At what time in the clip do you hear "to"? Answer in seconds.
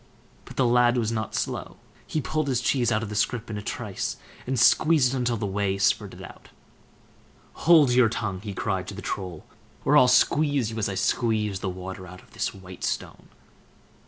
8.87-8.95